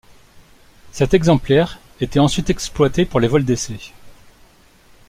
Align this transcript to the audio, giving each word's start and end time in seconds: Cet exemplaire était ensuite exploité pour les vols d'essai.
Cet 0.91 1.13
exemplaire 1.13 1.77
était 1.99 2.17
ensuite 2.17 2.49
exploité 2.49 3.05
pour 3.05 3.19
les 3.19 3.27
vols 3.27 3.45
d'essai. 3.45 3.91